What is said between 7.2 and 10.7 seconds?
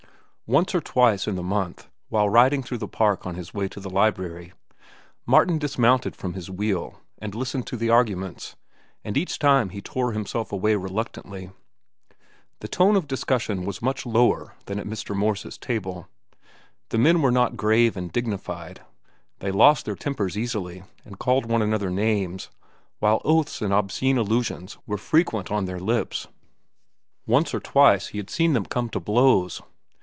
listened to the arguments, and each time he tore himself